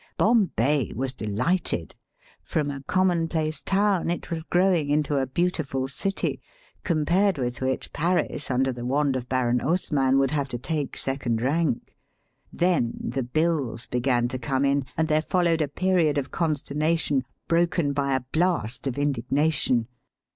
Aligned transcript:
Bombay 0.17 0.93
was 0.95 1.13
delighted. 1.13 1.95
From 2.41 2.71
a 2.71 2.81
common 2.81 3.27
place 3.27 3.61
town 3.61 4.09
it 4.09 4.31
was 4.31 4.41
growing 4.41 4.89
into 4.89 5.19
a 5.19 5.27
beautiful 5.27 5.87
city, 5.87 6.41
compared 6.83 7.37
with 7.37 7.61
which 7.61 7.93
Paris 7.93 8.49
under 8.49 8.71
the 8.71 8.83
wand 8.83 9.15
of 9.15 9.29
Baron 9.29 9.59
Hausmann 9.59 10.17
would 10.17 10.31
have 10.31 10.49
to 10.49 10.57
take 10.57 10.97
second 10.97 11.39
rank. 11.39 11.95
Then 12.51 12.93
the 12.99 13.21
bills 13.21 13.85
began 13.85 14.27
to 14.29 14.39
come 14.39 14.65
in, 14.65 14.85
and 14.97 15.07
there 15.07 15.21
followed 15.21 15.61
a 15.61 15.67
period 15.67 16.17
of 16.17 16.31
consternation, 16.31 17.23
broken 17.47 17.93
by 17.93 18.15
a 18.15 18.21
blast 18.31 18.87
of 18.87 18.95
indig 18.95 19.29
nation. 19.31 19.87